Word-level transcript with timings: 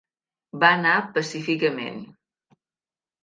Va 0.63 0.69
anar 0.77 0.93
pacíficament. 1.17 2.01